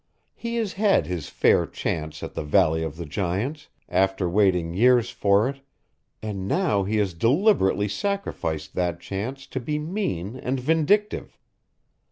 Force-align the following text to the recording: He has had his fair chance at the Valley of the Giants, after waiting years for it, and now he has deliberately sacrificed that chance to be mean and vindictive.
He 0.33 0.55
has 0.55 0.73
had 0.73 1.05
his 1.05 1.29
fair 1.29 1.67
chance 1.67 2.23
at 2.23 2.33
the 2.33 2.41
Valley 2.41 2.81
of 2.81 2.97
the 2.97 3.05
Giants, 3.05 3.67
after 3.87 4.27
waiting 4.27 4.73
years 4.73 5.11
for 5.11 5.47
it, 5.47 5.61
and 6.23 6.47
now 6.47 6.83
he 6.83 6.97
has 6.97 7.13
deliberately 7.13 7.87
sacrificed 7.87 8.73
that 8.73 8.99
chance 8.99 9.45
to 9.45 9.59
be 9.59 9.77
mean 9.77 10.37
and 10.37 10.59
vindictive. 10.59 11.37